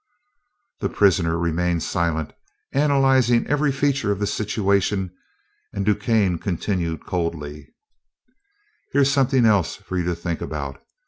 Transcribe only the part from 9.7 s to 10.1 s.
for you